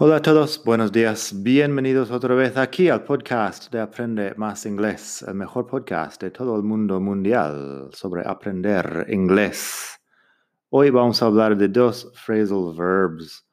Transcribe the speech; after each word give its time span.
Hola 0.00 0.18
a 0.18 0.22
todos, 0.22 0.62
buenos 0.64 0.92
días, 0.92 1.42
bienvenidos 1.42 2.12
otra 2.12 2.36
vez 2.36 2.56
aquí 2.56 2.88
al 2.88 3.02
podcast 3.02 3.68
de 3.72 3.80
Aprende 3.80 4.32
Más 4.36 4.64
Inglés, 4.64 5.24
el 5.26 5.34
mejor 5.34 5.66
podcast 5.66 6.22
de 6.22 6.30
todo 6.30 6.54
el 6.54 6.62
mundo 6.62 7.00
mundial 7.00 7.90
sobre 7.92 8.22
aprender 8.24 9.06
inglés. 9.08 10.00
Hoy 10.68 10.90
vamos 10.90 11.20
a 11.20 11.26
hablar 11.26 11.56
de 11.56 11.66
dos 11.66 12.12
phrasal 12.14 12.76
verbs 12.76 13.44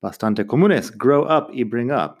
bastante 0.00 0.46
comunes, 0.46 0.96
grow 0.96 1.24
up 1.24 1.50
y 1.52 1.62
bring 1.62 1.92
up, 1.92 2.16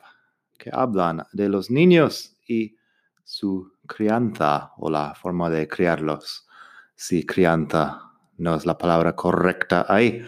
que 0.58 0.68
hablan 0.70 1.22
de 1.32 1.48
los 1.48 1.70
niños 1.70 2.36
y 2.46 2.76
su 3.24 3.72
crianza 3.86 4.72
o 4.76 4.90
la 4.90 5.14
forma 5.14 5.48
de 5.48 5.66
criarlos. 5.66 6.46
Si 6.94 7.24
crianza 7.24 8.02
no 8.36 8.54
es 8.54 8.66
la 8.66 8.76
palabra 8.76 9.16
correcta 9.16 9.86
ahí. 9.88 10.22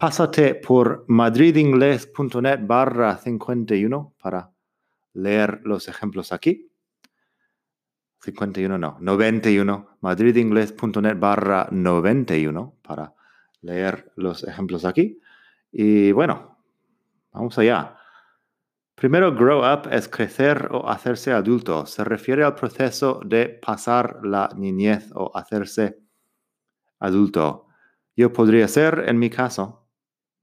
Pásate 0.00 0.54
por 0.54 1.04
madridingles.net 1.08 2.60
barra 2.62 3.16
51 3.16 4.14
para 4.22 4.52
leer 5.14 5.60
los 5.64 5.88
ejemplos 5.88 6.30
aquí. 6.30 6.70
51 8.20 8.78
no, 8.78 8.96
91. 9.00 9.98
madridingles.net 10.00 11.18
barra 11.18 11.66
91 11.72 12.76
para 12.80 13.12
leer 13.62 14.12
los 14.14 14.44
ejemplos 14.44 14.84
aquí. 14.84 15.20
Y 15.72 16.12
bueno, 16.12 16.60
vamos 17.32 17.58
allá. 17.58 17.96
Primero, 18.94 19.34
grow 19.34 19.64
up 19.64 19.88
es 19.90 20.08
crecer 20.08 20.68
o 20.70 20.88
hacerse 20.88 21.32
adulto. 21.32 21.86
Se 21.86 22.04
refiere 22.04 22.44
al 22.44 22.54
proceso 22.54 23.20
de 23.26 23.48
pasar 23.48 24.20
la 24.22 24.48
niñez 24.56 25.10
o 25.16 25.36
hacerse 25.36 25.98
adulto. 27.00 27.66
Yo 28.14 28.32
podría 28.32 28.68
ser, 28.68 29.04
en 29.08 29.18
mi 29.18 29.28
caso, 29.28 29.87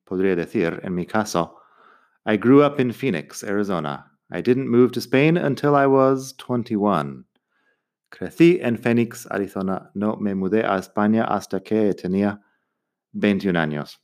podría 0.05 0.35
decir, 0.35 0.79
en 0.83 0.95
mi 0.95 1.05
caso, 1.05 1.57
I 2.25 2.37
grew 2.37 2.63
up 2.63 2.79
in 2.79 2.91
Phoenix, 2.91 3.43
Arizona. 3.43 4.11
I 4.31 4.41
didn't 4.41 4.69
move 4.69 4.91
to 4.93 5.01
Spain 5.01 5.37
until 5.37 5.75
I 5.75 5.85
was 5.85 6.33
21. 6.33 7.25
Crecí 8.11 8.59
en 8.61 8.77
Phoenix, 8.77 9.27
Arizona. 9.29 9.91
No 9.93 10.15
me 10.15 10.33
mudé 10.33 10.63
a 10.63 10.77
España 10.79 11.25
hasta 11.29 11.59
que 11.59 11.93
tenía 11.93 12.39
21 13.13 13.55
años. 13.59 13.97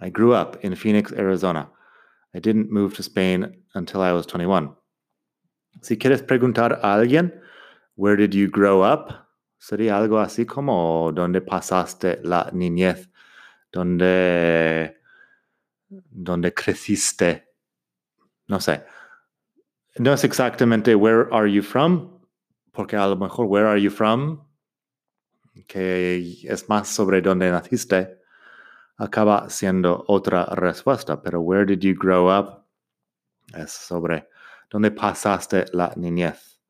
I 0.00 0.10
grew 0.10 0.34
up 0.34 0.58
in 0.62 0.74
Phoenix, 0.74 1.12
Arizona. 1.12 1.70
I 2.34 2.40
didn't 2.40 2.72
move 2.72 2.94
to 2.94 3.02
Spain 3.02 3.62
until 3.74 4.00
I 4.00 4.12
was 4.12 4.26
21. 4.26 4.74
Si 5.82 5.96
quieres 5.96 6.22
preguntar 6.22 6.80
a 6.82 6.94
alguien, 6.94 7.32
where 7.94 8.16
did 8.16 8.34
you 8.34 8.48
grow 8.48 8.82
up? 8.82 9.12
Sería 9.58 9.96
algo 9.96 10.18
así 10.18 10.46
como 10.46 11.12
dónde 11.12 11.40
pasaste 11.40 12.20
la 12.24 12.50
niñez 12.52 13.08
donde, 13.74 15.00
donde 15.88 16.54
creciste. 16.54 17.48
No 18.46 18.60
sé. 18.60 18.84
No 19.98 20.12
es 20.12 20.24
exactamente 20.24 20.94
where 20.94 21.28
are 21.32 21.50
you 21.50 21.62
from, 21.62 22.20
porque 22.72 22.96
a 22.96 23.06
lo 23.08 23.16
mejor 23.16 23.46
where 23.46 23.66
are 23.66 23.80
you 23.80 23.90
from, 23.90 24.46
que 25.66 26.40
es 26.44 26.68
más 26.68 26.88
sobre 26.88 27.20
dónde 27.20 27.50
naciste, 27.50 28.20
acaba 28.96 29.50
siendo 29.50 30.04
otra 30.06 30.46
respuesta. 30.54 31.20
Pero 31.20 31.40
where 31.40 31.66
did 31.66 31.82
you 31.82 31.94
grow 31.94 32.28
up 32.28 32.64
es 33.54 33.72
sobre 33.72 34.28
dónde 34.70 34.90
pasaste 34.92 35.66
la 35.72 35.92
niñez. 35.96 36.60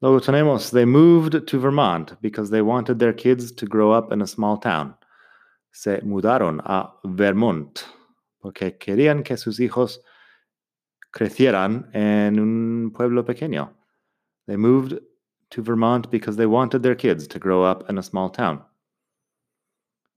Luego 0.00 0.20
tenemos, 0.20 0.72
they 0.72 0.84
moved 0.84 1.46
to 1.46 1.60
Vermont 1.60 2.20
because 2.20 2.50
they 2.50 2.60
wanted 2.60 2.98
their 2.98 3.12
kids 3.12 3.52
to 3.52 3.66
grow 3.66 3.92
up 3.92 4.12
in 4.12 4.20
a 4.20 4.26
small 4.26 4.58
town 4.58 4.96
se 5.72 6.00
mudaron 6.02 6.60
a 6.64 6.94
Vermont 7.02 7.80
porque 8.40 8.76
querían 8.76 9.22
que 9.22 9.36
sus 9.36 9.60
hijos 9.60 10.02
crecieran 11.12 11.88
en 11.92 12.40
un 12.40 12.90
pueblo 12.92 13.24
pequeño. 13.24 13.72
They 14.46 14.56
moved 14.56 15.00
to 15.50 15.62
Vermont 15.62 16.10
because 16.10 16.36
they 16.36 16.46
wanted 16.46 16.82
their 16.82 16.96
kids 16.96 17.28
to 17.28 17.38
grow 17.38 17.64
up 17.64 17.88
in 17.88 17.98
a 17.98 18.02
small 18.02 18.30
town. 18.30 18.64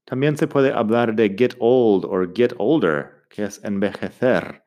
También 0.06 0.36
se 0.36 0.46
puede 0.46 0.72
hablar 0.72 1.14
de 1.14 1.28
get 1.28 1.54
old 1.60 2.04
or 2.04 2.26
get 2.26 2.52
older, 2.58 3.24
que 3.30 3.44
es 3.44 3.60
envejecer. 3.64 4.62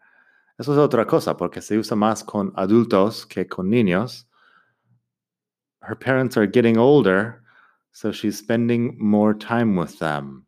Eso 0.59 0.73
es 0.73 0.77
otra 0.77 1.05
cosa 1.05 1.35
porque 1.35 1.61
se 1.61 1.77
usa 1.77 1.95
más 1.95 2.23
con 2.23 2.51
adultos 2.55 3.25
que 3.25 3.45
con 3.45 3.69
niños. 3.69 4.25
Her 5.81 5.95
parents 5.95 6.37
are 6.37 6.47
getting 6.47 6.77
older, 6.77 7.41
so 7.91 8.11
she's 8.11 8.37
spending 8.37 8.97
more 8.99 9.33
time 9.33 9.77
with 9.77 9.99
them. 9.99 10.45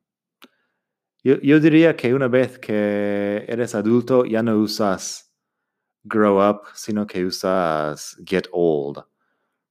Yo, 1.23 1.59
diría 1.59 1.95
que 1.95 2.15
una 2.15 2.27
vez 2.27 2.57
que 2.57 3.45
eres 3.47 3.75
adulto 3.75 4.25
ya 4.25 4.41
no 4.41 4.57
usas 4.57 5.31
grow 6.03 6.39
up, 6.39 6.61
sino 6.73 7.05
que 7.05 7.23
usas 7.23 8.17
get 8.25 8.47
old. 8.51 9.03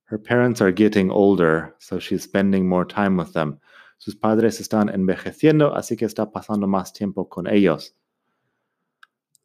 Her 0.04 0.18
parents 0.18 0.60
are 0.60 0.72
getting 0.72 1.10
older, 1.10 1.74
so 1.80 1.98
she's 1.98 2.22
spending 2.22 2.68
more 2.68 2.84
time 2.84 3.16
with 3.16 3.32
them. 3.32 3.58
Sus 3.98 4.14
padres 4.14 4.60
están 4.60 4.88
envejeciendo, 4.94 5.74
así 5.74 5.96
que 5.96 6.06
está 6.06 6.30
pasando 6.30 6.68
más 6.68 6.92
tiempo 6.92 7.28
con 7.28 7.48
ellos. 7.48 7.96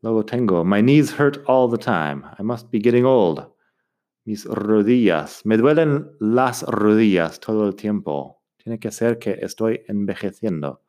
Luego 0.03 0.23
tengo, 0.23 0.63
my 0.63 0.81
knees 0.81 1.11
hurt 1.11 1.43
all 1.47 1.67
the 1.67 1.77
time. 1.77 2.23
I 2.37 2.43
must 2.43 2.69
be 2.69 2.79
getting 2.79 3.05
old. 3.05 3.51
Mis 4.25 4.45
rodillas. 4.45 5.43
Me 5.43 5.57
duelen 5.57 6.11
las 6.19 6.61
rodillas 6.61 7.39
todo 7.39 7.65
el 7.67 7.75
tiempo. 7.75 8.43
Tiene 8.57 8.77
que 8.77 8.91
ser 8.91 9.17
que 9.17 9.39
estoy 9.41 9.81
envejeciendo. 9.87 10.84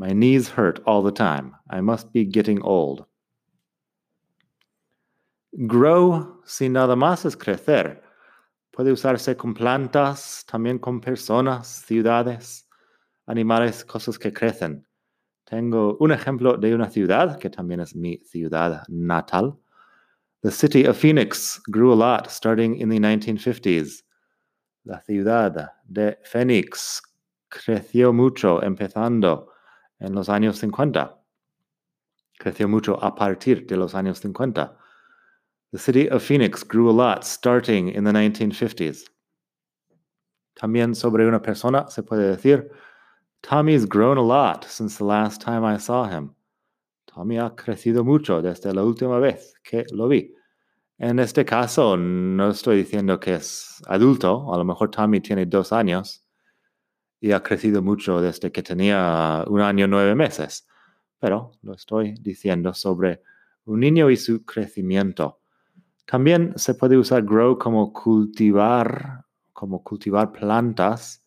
My 0.00 0.14
knees 0.14 0.48
hurt 0.48 0.80
all 0.86 1.02
the 1.02 1.12
time. 1.12 1.54
I 1.68 1.82
must 1.82 2.10
be 2.10 2.24
getting 2.24 2.62
old. 2.62 3.04
Grow, 5.66 6.40
si 6.46 6.70
nada 6.70 6.96
más 6.96 7.26
es 7.26 7.36
crecer. 7.36 8.00
Puede 8.72 8.92
usarse 8.92 9.36
con 9.36 9.52
plantas, 9.52 10.46
también 10.46 10.78
con 10.78 11.02
personas, 11.02 11.84
ciudades, 11.86 12.66
animales, 13.26 13.84
cosas 13.84 14.18
que 14.18 14.32
crecen. 14.32 14.86
Tengo 15.44 15.98
un 16.00 16.12
ejemplo 16.12 16.56
de 16.56 16.74
una 16.74 16.88
ciudad 16.88 17.38
que 17.38 17.50
también 17.50 17.80
es 17.80 17.94
mi 17.94 18.16
ciudad 18.24 18.82
natal. 18.88 19.58
The 20.40 20.50
city 20.50 20.86
of 20.86 20.96
Phoenix 20.96 21.60
grew 21.66 21.92
a 21.92 21.94
lot 21.94 22.30
starting 22.30 22.76
in 22.80 22.88
the 22.88 22.98
1950s. 22.98 24.02
La 24.86 25.02
ciudad 25.02 25.72
de 25.84 26.16
Phoenix 26.24 27.02
creció 27.50 28.14
mucho 28.14 28.62
empezando 28.62 29.49
en 30.00 30.14
los 30.14 30.28
años 30.28 30.58
50. 30.58 31.16
Creció 32.38 32.68
mucho 32.68 33.02
a 33.02 33.14
partir 33.14 33.66
de 33.66 33.76
los 33.76 33.94
años 33.94 34.18
50. 34.20 34.76
The 35.72 35.78
city 35.78 36.08
of 36.08 36.22
Phoenix 36.22 36.64
grew 36.64 36.90
a 36.90 36.92
lot 36.92 37.24
starting 37.24 37.88
in 37.88 38.04
the 38.04 38.12
1950s. 38.12 39.04
También 40.54 40.94
sobre 40.94 41.26
una 41.26 41.40
persona 41.40 41.88
se 41.88 42.02
puede 42.02 42.28
decir, 42.28 42.70
Tommy's 43.42 43.86
grown 43.86 44.18
a 44.18 44.22
lot 44.22 44.64
since 44.64 44.98
the 44.98 45.04
last 45.04 45.40
time 45.40 45.64
I 45.64 45.78
saw 45.78 46.06
him. 46.06 46.34
Tommy 47.06 47.38
ha 47.38 47.54
crecido 47.54 48.04
mucho 48.04 48.42
desde 48.42 48.72
la 48.72 48.82
última 48.82 49.18
vez 49.18 49.54
que 49.62 49.84
lo 49.92 50.08
vi. 50.08 50.34
En 50.98 51.18
este 51.18 51.44
caso, 51.44 51.96
no 51.96 52.50
estoy 52.50 52.76
diciendo 52.76 53.18
que 53.18 53.34
es 53.34 53.82
adulto, 53.86 54.52
a 54.52 54.58
lo 54.58 54.64
mejor 54.64 54.90
Tommy 54.90 55.20
tiene 55.20 55.46
dos 55.46 55.72
años, 55.72 56.22
y 57.20 57.32
ha 57.32 57.42
crecido 57.42 57.82
mucho 57.82 58.20
desde 58.20 58.50
que 58.50 58.62
tenía 58.62 59.44
un 59.46 59.60
año 59.60 59.86
nueve 59.86 60.14
meses. 60.14 60.66
Pero 61.18 61.52
lo 61.62 61.74
estoy 61.74 62.14
diciendo 62.20 62.72
sobre 62.72 63.22
un 63.66 63.80
niño 63.80 64.10
y 64.10 64.16
su 64.16 64.44
crecimiento. 64.44 65.40
También 66.06 66.54
se 66.56 66.74
puede 66.74 66.96
usar 66.96 67.22
grow 67.22 67.58
como 67.58 67.92
cultivar, 67.92 69.26
como 69.52 69.84
cultivar 69.84 70.32
plantas. 70.32 71.22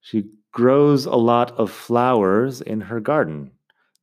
She 0.00 0.30
grows 0.52 1.06
a 1.06 1.16
lot 1.16 1.52
of 1.58 1.70
flowers 1.70 2.62
in 2.64 2.80
her 2.80 3.00
garden. 3.00 3.52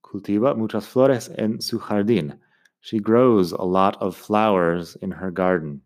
Cultiva 0.02 0.54
muchas 0.54 0.86
flores 0.86 1.32
en 1.38 1.62
su 1.62 1.80
jardín. 1.80 2.40
She 2.82 3.00
grows 3.00 3.54
a 3.54 3.64
lot 3.64 3.96
of 4.02 4.18
flowers 4.18 4.98
in 5.02 5.12
her 5.12 5.32
garden. 5.32 5.82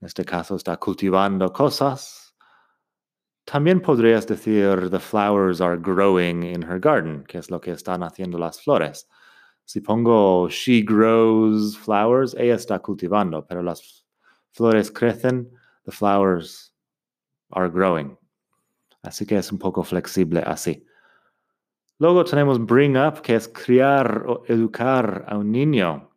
En 0.00 0.06
este 0.06 0.24
caso 0.24 0.56
está 0.56 0.76
cultivando 0.76 1.52
cosas 1.52 2.29
También 3.50 3.80
podrías 3.80 4.28
decir 4.28 4.90
the 4.90 5.00
flowers 5.00 5.60
are 5.60 5.76
growing 5.76 6.44
in 6.44 6.62
her 6.62 6.78
garden, 6.78 7.24
que 7.24 7.36
es 7.36 7.50
lo 7.50 7.60
que 7.60 7.72
están 7.72 8.04
haciendo 8.04 8.38
las 8.38 8.62
flores. 8.62 9.08
Si 9.64 9.80
pongo 9.80 10.48
she 10.48 10.82
grows 10.82 11.76
flowers, 11.76 12.32
ella 12.38 12.54
está 12.54 12.78
cultivando, 12.78 13.44
pero 13.44 13.60
las 13.60 14.06
flores 14.52 14.88
crecen, 14.92 15.50
the 15.84 15.90
flowers 15.90 16.72
are 17.50 17.68
growing. 17.68 18.16
Así 19.02 19.26
que 19.26 19.38
es 19.38 19.50
un 19.50 19.58
poco 19.58 19.82
flexible 19.82 20.44
así. 20.46 20.86
Luego 21.98 22.22
tenemos 22.22 22.64
bring 22.64 22.96
up, 22.96 23.20
que 23.20 23.34
es 23.34 23.48
criar 23.48 24.26
o 24.28 24.44
educar 24.46 25.24
a 25.26 25.36
un 25.36 25.50
niño. 25.50 26.08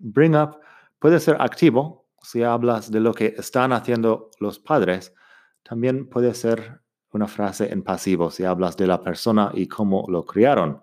Bring 0.00 0.34
up 0.34 0.58
puede 0.98 1.20
ser 1.20 1.36
activo 1.40 2.08
si 2.20 2.42
hablas 2.42 2.90
de 2.90 2.98
lo 2.98 3.14
que 3.14 3.32
están 3.38 3.72
haciendo 3.72 4.30
los 4.40 4.58
padres. 4.58 5.14
También 5.62 6.08
puede 6.08 6.34
ser 6.34 6.80
una 7.12 7.26
frase 7.26 7.72
en 7.72 7.82
pasivo 7.82 8.30
si 8.30 8.44
hablas 8.44 8.76
de 8.76 8.86
la 8.86 9.02
persona 9.02 9.50
y 9.54 9.66
cómo 9.66 10.06
lo 10.08 10.24
criaron. 10.24 10.82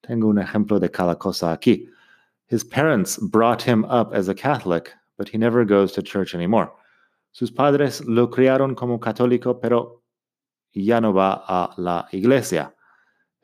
Tengo 0.00 0.28
un 0.28 0.38
ejemplo 0.38 0.78
de 0.78 0.90
cada 0.90 1.16
cosa 1.16 1.52
aquí. 1.52 1.88
His 2.48 2.64
parents 2.64 3.18
brought 3.18 3.62
him 3.62 3.84
up 3.84 4.14
as 4.14 4.28
a 4.28 4.34
Catholic, 4.34 4.94
but 5.16 5.28
he 5.28 5.38
never 5.38 5.64
goes 5.64 5.92
to 5.92 6.02
church 6.02 6.34
anymore. 6.34 6.70
Sus 7.32 7.50
padres 7.50 8.00
lo 8.06 8.28
criaron 8.28 8.74
como 8.74 8.98
católico, 8.98 9.60
pero 9.60 10.02
ya 10.72 11.00
no 11.00 11.12
va 11.12 11.44
a 11.46 11.74
la 11.76 12.06
iglesia. 12.12 12.72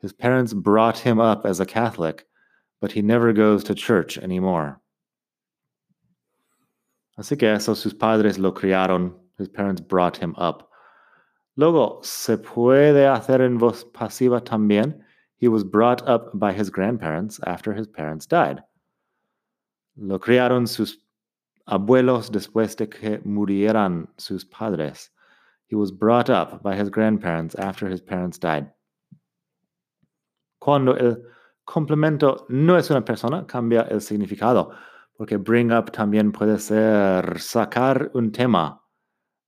His 0.01 0.13
parents 0.13 0.53
brought 0.53 0.97
him 0.97 1.19
up 1.19 1.45
as 1.45 1.59
a 1.59 1.65
Catholic, 1.65 2.25
but 2.81 2.91
he 2.91 3.01
never 3.01 3.33
goes 3.33 3.63
to 3.65 3.75
church 3.75 4.17
anymore. 4.17 4.79
Así 7.17 7.37
que 7.37 7.53
eso, 7.53 7.73
sus 7.75 7.93
padres 7.93 8.37
lo 8.37 8.51
criaron. 8.51 9.13
His 9.37 9.49
parents 9.49 9.81
brought 9.81 10.17
him 10.17 10.33
up. 10.37 10.69
Luego, 11.57 12.01
se 12.03 12.37
puede 12.37 13.07
hacer 13.07 13.41
en 13.41 13.57
voz 13.57 13.83
pasiva 13.83 14.41
también. 14.41 15.01
He 15.37 15.47
was 15.47 15.63
brought 15.63 16.07
up 16.07 16.31
by 16.33 16.53
his 16.53 16.69
grandparents 16.69 17.39
after 17.45 17.73
his 17.73 17.87
parents 17.87 18.25
died. 18.25 18.61
Lo 19.97 20.19
criaron 20.19 20.67
sus 20.67 20.97
abuelos 21.67 22.29
después 22.29 22.75
de 22.75 22.87
que 22.87 23.19
murieran 23.25 24.07
sus 24.17 24.43
padres. 24.43 25.09
He 25.67 25.75
was 25.75 25.91
brought 25.91 26.29
up 26.29 26.61
by 26.61 26.75
his 26.75 26.89
grandparents 26.89 27.55
after 27.55 27.87
his 27.87 28.01
parents 28.01 28.37
died. 28.37 28.71
Cuando 30.59 30.95
el 30.95 31.17
complemento 31.65 32.45
no 32.49 32.75
es 32.75 32.89
una 32.89 33.01
persona, 33.03 33.45
cambia 33.45 33.87
el 33.89 34.01
significado, 34.01 34.75
porque 35.17 35.37
bring 35.37 35.71
up 35.71 35.91
también 35.91 36.31
puede 36.31 36.59
ser 36.59 37.39
sacar 37.39 38.11
un 38.13 38.31
tema 38.31 38.81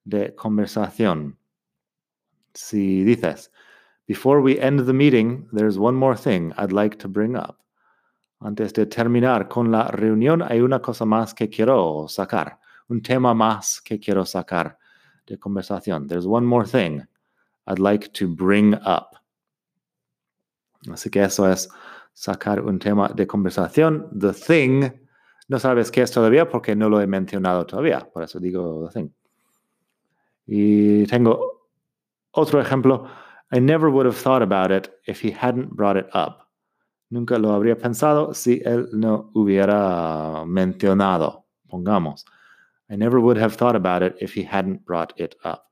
de 0.07 0.33
conversación. 0.35 1.37
Si 2.53 3.03
dices, 3.03 3.51
before 4.07 4.41
we 4.41 4.59
end 4.59 4.85
the 4.85 4.93
meeting, 4.93 5.47
there's 5.51 5.77
one 5.77 5.95
more 5.95 6.15
thing 6.15 6.53
I'd 6.57 6.71
like 6.71 6.97
to 6.99 7.07
bring 7.07 7.35
up. 7.35 7.59
Antes 8.39 8.73
de 8.73 8.85
terminar 8.85 9.47
con 9.49 9.71
la 9.71 9.89
reunión, 9.89 10.41
hay 10.41 10.61
una 10.61 10.79
cosa 10.79 11.05
más 11.05 11.33
que 11.33 11.49
quiero 11.49 12.07
sacar, 12.07 12.59
un 12.87 13.01
tema 13.01 13.33
más 13.33 13.81
que 13.81 13.99
quiero 13.99 14.25
sacar 14.25 14.77
de 15.25 15.37
conversación. 15.37 16.07
There's 16.07 16.25
one 16.25 16.45
more 16.45 16.65
thing 16.65 17.01
I'd 17.67 17.79
like 17.79 18.09
to 18.13 18.27
bring 18.27 18.75
up. 18.75 19.17
Así 20.89 21.09
que 21.09 21.23
eso 21.23 21.51
es 21.51 21.67
sacar 22.13 22.61
un 22.61 22.79
tema 22.79 23.09
de 23.09 23.27
conversación. 23.27 24.07
The 24.17 24.33
thing, 24.33 24.89
no 25.49 25.59
sabes 25.59 25.91
qué 25.91 26.03
es 26.03 26.11
todavía 26.11 26.47
porque 26.47 26.75
no 26.75 26.89
lo 26.89 27.01
he 27.01 27.07
mencionado 27.07 27.65
todavía, 27.65 28.07
por 28.11 28.23
eso 28.23 28.39
digo 28.39 28.87
the 28.87 28.99
thing. 28.99 29.16
Y 30.47 31.05
tengo 31.07 31.67
otro 32.31 32.59
ejemplo. 32.59 33.07
I 33.51 33.59
never 33.59 33.89
would 33.89 34.05
have 34.05 34.17
thought 34.17 34.41
about 34.41 34.71
it 34.71 34.89
if 35.05 35.21
he 35.21 35.31
hadn't 35.31 35.75
brought 35.75 35.97
it 35.97 36.07
up. 36.13 36.47
Nunca 37.09 37.37
lo 37.37 37.53
habría 37.53 37.77
pensado 37.77 38.33
si 38.33 38.61
él 38.65 38.89
no 38.91 39.31
hubiera 39.33 40.43
mencionado, 40.45 41.45
pongamos. 41.69 42.25
I 42.89 42.97
never 42.97 43.19
would 43.19 43.37
have 43.37 43.55
thought 43.55 43.75
about 43.75 44.01
it 44.03 44.15
if 44.19 44.33
he 44.33 44.43
hadn't 44.43 44.85
brought 44.85 45.13
it 45.17 45.35
up. 45.45 45.63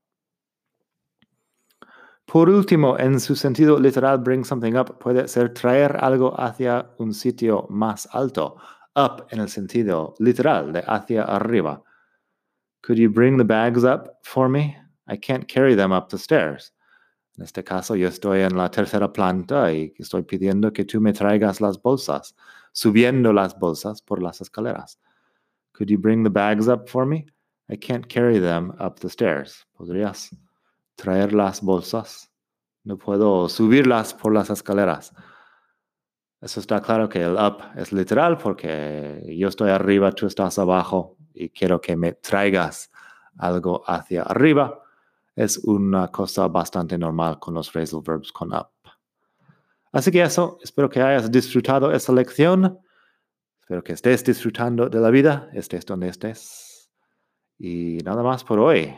Por 2.25 2.49
último, 2.49 2.97
en 2.97 3.19
su 3.19 3.35
sentido 3.35 3.79
literal, 3.79 4.17
bring 4.17 4.43
something 4.43 4.75
up 4.75 4.97
puede 4.99 5.27
ser 5.27 5.53
traer 5.53 5.97
algo 5.97 6.33
hacia 6.39 6.89
un 6.97 7.13
sitio 7.13 7.67
más 7.69 8.07
alto. 8.11 8.57
Up 8.95 9.27
en 9.29 9.41
el 9.41 9.49
sentido 9.49 10.15
literal, 10.19 10.71
de 10.71 10.83
hacia 10.87 11.23
arriba. 11.23 11.83
Could 12.85 12.99
you 12.99 13.09
bring 13.09 13.37
the 13.37 13.43
bags 13.43 13.83
up 13.83 14.19
for 14.21 14.47
me? 14.47 14.77
I 15.07 15.17
can't 15.17 15.47
carry 15.47 15.73
them 15.73 15.91
up 15.91 16.09
the 16.09 16.19
stairs. 16.19 16.71
En 17.35 17.43
este 17.43 17.63
caso, 17.63 17.95
yo 17.95 18.07
estoy 18.07 18.41
en 18.41 18.55
la 18.55 18.69
tercera 18.69 19.11
planta 19.11 19.73
y 19.73 19.91
estoy 19.97 20.21
pidiendo 20.21 20.71
que 20.71 20.85
tú 20.85 21.01
me 21.01 21.11
traigas 21.11 21.61
las 21.61 21.81
bolsas, 21.81 22.35
subiendo 22.73 23.33
las 23.33 23.57
bolsas 23.57 24.03
por 24.03 24.21
las 24.21 24.39
escaleras. 24.39 24.99
Could 25.73 25.89
you 25.89 25.97
bring 25.97 26.23
the 26.23 26.29
bags 26.29 26.67
up 26.67 26.87
for 26.87 27.07
me? 27.07 27.25
I 27.69 27.75
can't 27.75 28.07
carry 28.07 28.39
them 28.39 28.71
up 28.79 28.99
the 28.99 29.09
stairs. 29.09 29.65
¿Podrías 29.75 30.29
traer 30.95 31.33
las 31.33 31.61
bolsas? 31.61 32.29
No 32.83 32.99
puedo 32.99 33.49
subirlas 33.49 34.13
por 34.13 34.31
las 34.31 34.51
escaleras. 34.51 35.11
Eso 36.39 36.59
está 36.59 36.79
claro 36.81 37.09
que 37.09 37.23
el 37.23 37.35
up 37.35 37.63
es 37.75 37.91
literal 37.91 38.37
porque 38.37 39.23
yo 39.35 39.47
estoy 39.47 39.71
arriba, 39.71 40.11
tú 40.11 40.27
estás 40.27 40.59
abajo 40.59 41.14
y 41.35 41.49
quiero 41.49 41.81
que 41.81 41.95
me 41.95 42.13
traigas 42.13 42.91
algo 43.37 43.83
hacia 43.85 44.23
arriba. 44.23 44.81
Es 45.35 45.57
una 45.59 46.09
cosa 46.09 46.47
bastante 46.47 46.97
normal 46.97 47.39
con 47.39 47.53
los 47.53 47.69
phrasal 47.69 48.01
verbs 48.01 48.31
con 48.31 48.53
up. 48.53 48.69
Así 49.91 50.11
que 50.11 50.21
eso, 50.21 50.57
espero 50.61 50.89
que 50.89 51.01
hayas 51.01 51.31
disfrutado 51.31 51.91
esta 51.91 52.13
lección. 52.13 52.79
Espero 53.61 53.83
que 53.83 53.93
estés 53.93 54.23
disfrutando 54.23 54.89
de 54.89 54.99
la 54.99 55.09
vida, 55.09 55.49
estés 55.53 55.85
donde 55.85 56.09
estés. 56.09 56.91
Y 57.57 57.97
nada 58.03 58.21
más 58.21 58.43
por 58.43 58.59
hoy. 58.59 58.93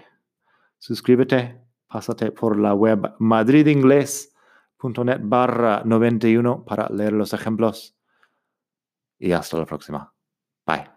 Suscríbete, 0.80 1.62
pásate 1.88 2.32
por 2.32 2.60
la 2.60 2.74
web 2.74 3.14
madridingles.net 3.20 5.20
barra 5.22 5.84
91 5.86 6.66
para 6.66 6.90
leer 6.90 7.14
los 7.14 7.34
ejemplos. 7.34 7.96
Y 9.20 9.32
hasta 9.32 9.58
la 9.58 9.66
próxima. 9.66 10.14
Bye. 10.66 10.97